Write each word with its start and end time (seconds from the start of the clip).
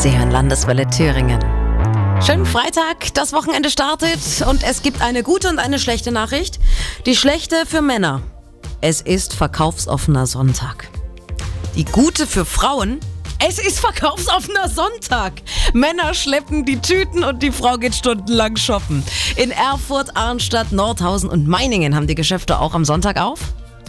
Sie 0.00 0.16
hören 0.16 0.30
Landeswelle 0.30 0.88
Thüringen. 0.88 1.38
Schönen 2.24 2.46
Freitag, 2.46 3.12
das 3.12 3.34
Wochenende 3.34 3.68
startet 3.68 4.18
und 4.48 4.62
es 4.62 4.80
gibt 4.80 5.02
eine 5.02 5.22
gute 5.22 5.50
und 5.50 5.58
eine 5.58 5.78
schlechte 5.78 6.10
Nachricht. 6.10 6.58
Die 7.04 7.14
schlechte 7.14 7.66
für 7.66 7.82
Männer. 7.82 8.22
Es 8.80 9.02
ist 9.02 9.34
verkaufsoffener 9.34 10.26
Sonntag. 10.26 10.88
Die 11.76 11.84
gute 11.84 12.26
für 12.26 12.46
Frauen. 12.46 12.98
Es 13.46 13.58
ist 13.58 13.78
verkaufsoffener 13.78 14.70
Sonntag. 14.70 15.34
Männer 15.74 16.14
schleppen 16.14 16.64
die 16.64 16.80
Tüten 16.80 17.22
und 17.22 17.42
die 17.42 17.52
Frau 17.52 17.76
geht 17.76 17.94
stundenlang 17.94 18.56
shoppen. 18.56 19.04
In 19.36 19.50
Erfurt, 19.50 20.16
Arnstadt, 20.16 20.72
Nordhausen 20.72 21.28
und 21.28 21.46
Meiningen 21.46 21.94
haben 21.94 22.06
die 22.06 22.14
Geschäfte 22.14 22.58
auch 22.58 22.72
am 22.72 22.86
Sonntag 22.86 23.20
auf. 23.20 23.40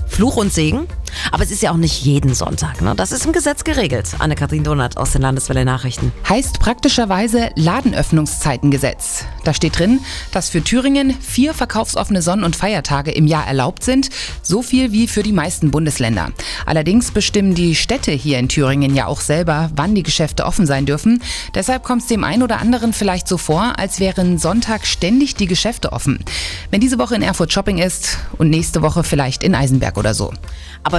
Fluch 0.09 0.35
und 0.35 0.51
Segen. 0.51 0.87
Aber 1.31 1.43
es 1.43 1.51
ist 1.51 1.61
ja 1.61 1.71
auch 1.71 1.77
nicht 1.77 2.03
jeden 2.03 2.33
Sonntag. 2.33 2.81
Ne? 2.81 2.93
Das 2.95 3.11
ist 3.11 3.25
im 3.25 3.33
Gesetz 3.33 3.63
geregelt. 3.63 4.09
Anne-Kathrin 4.19 4.63
Donat 4.63 4.97
aus 4.97 5.11
den 5.11 5.21
Landeswelle 5.21 5.65
Nachrichten. 5.65 6.11
Heißt 6.27 6.59
praktischerweise 6.59 7.49
Ladenöffnungszeitengesetz. 7.55 9.25
Da 9.43 9.53
steht 9.53 9.79
drin, 9.79 9.99
dass 10.31 10.49
für 10.49 10.63
Thüringen 10.63 11.13
vier 11.19 11.53
verkaufsoffene 11.53 12.21
Sonn- 12.21 12.43
und 12.43 12.55
Feiertage 12.55 13.11
im 13.11 13.27
Jahr 13.27 13.47
erlaubt 13.47 13.83
sind. 13.83 14.09
So 14.41 14.61
viel 14.61 14.91
wie 14.91 15.07
für 15.07 15.23
die 15.23 15.31
meisten 15.31 15.71
Bundesländer. 15.71 16.29
Allerdings 16.65 17.11
bestimmen 17.11 17.55
die 17.55 17.75
Städte 17.75 18.11
hier 18.11 18.39
in 18.39 18.49
Thüringen 18.49 18.95
ja 18.95 19.07
auch 19.07 19.21
selber, 19.21 19.71
wann 19.75 19.95
die 19.95 20.03
Geschäfte 20.03 20.45
offen 20.45 20.65
sein 20.65 20.85
dürfen. 20.85 21.21
Deshalb 21.55 21.83
kommt 21.83 22.03
es 22.03 22.07
dem 22.07 22.23
einen 22.23 22.43
oder 22.43 22.59
anderen 22.59 22.93
vielleicht 22.93 23.27
so 23.27 23.37
vor, 23.37 23.79
als 23.79 23.99
wären 23.99 24.37
Sonntag 24.37 24.85
ständig 24.85 25.35
die 25.35 25.47
Geschäfte 25.47 25.91
offen. 25.91 26.23
Wenn 26.69 26.81
diese 26.81 26.99
Woche 26.99 27.15
in 27.15 27.21
Erfurt 27.21 27.51
Shopping 27.51 27.77
ist 27.77 28.19
und 28.37 28.49
nächste 28.49 28.81
Woche 28.81 29.03
vielleicht 29.03 29.43
in 29.43 29.55
Eisenberg 29.55 29.97
oder 29.97 30.13
so. 30.13 30.33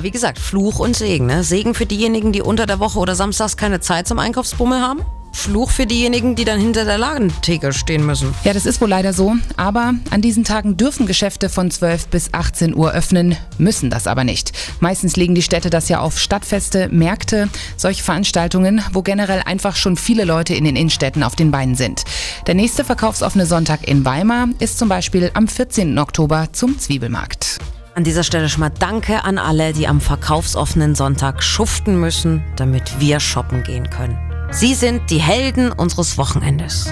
Wie 0.03 0.11
gesagt, 0.11 0.41
Fluch 0.41 0.81
und 0.81 0.97
Segen. 0.97 1.27
Ne? 1.27 1.45
Segen 1.45 1.75
für 1.75 1.87
diejenigen, 1.87 2.33
die 2.33 2.43
unter 2.43 2.67
der 2.67 2.81
Woche 2.81 2.99
oder 2.99 3.15
samstags 3.15 3.57
keine 3.57 3.79
Zeit 3.79 4.09
zum 4.09 4.19
Einkaufsbummel 4.19 4.81
haben. 4.81 5.03
Fluch 5.33 5.71
für 5.71 5.87
diejenigen, 5.87 6.35
die 6.35 6.45
dann 6.45 6.61
hinter 6.61 6.85
der 6.85 6.99
Ladentheke 6.99 7.73
stehen 7.73 8.05
müssen. 8.05 8.35
Ja, 8.43 8.53
das 8.53 8.67
ist 8.67 8.81
wohl 8.81 8.89
leider 8.89 9.13
so. 9.13 9.37
Aber 9.57 9.95
an 10.11 10.21
diesen 10.21 10.43
Tagen 10.43 10.77
dürfen 10.77 11.07
Geschäfte 11.07 11.49
von 11.49 11.71
12 11.71 12.09
bis 12.09 12.35
18 12.35 12.75
Uhr 12.75 12.93
öffnen, 12.93 13.37
müssen 13.59 13.91
das 13.91 14.09
aber 14.09 14.25
nicht. 14.25 14.53
Meistens 14.81 15.17
legen 15.17 15.37
die 15.37 15.43
Städte 15.43 15.71
das 15.71 15.89
ja 15.89 16.01
auf 16.01 16.19
Stadtfeste, 16.19 16.89
Märkte, 16.89 17.49
solche 17.77 18.03
Veranstaltungen, 18.03 18.83
wo 18.93 19.03
generell 19.03 19.43
einfach 19.47 19.77
schon 19.77 19.97
viele 19.97 20.25
Leute 20.25 20.55
in 20.55 20.65
den 20.65 20.77
Innenstädten 20.77 21.23
auf 21.23 21.37
den 21.37 21.53
Beinen 21.53 21.77
sind. 21.77 22.05
Der 22.49 22.55
nächste 22.55 22.85
verkaufsoffene 22.85 23.47
Sonntag 23.47 23.87
in 23.87 24.05
Weimar 24.05 24.49
ist 24.59 24.79
zum 24.79 24.89
Beispiel 24.89 25.31
am 25.35 25.47
14. 25.47 25.97
Oktober 25.99 26.49
zum 26.53 26.79
Zwiebelmarkt. 26.79 27.61
An 27.95 28.05
dieser 28.05 28.25
Stelle 28.25 28.49
schon 28.49 28.61
mal 28.61 28.71
Danke 28.71 29.23
an 29.25 29.37
alle, 29.37 29.75
die 29.75 29.87
am 29.87 30.01
verkaufsoffenen 30.01 30.95
Sonntag 30.95 31.43
schuften 31.43 32.01
müssen, 32.01 32.43
damit 32.57 33.01
wir 33.01 33.21
shoppen 33.21 33.63
gehen 33.65 33.91
können. 33.91 34.19
Sie 34.51 34.75
sind 34.75 35.11
die 35.11 35.21
Helden 35.21 35.71
unseres 35.73 36.17
Wochenendes. 36.17 36.91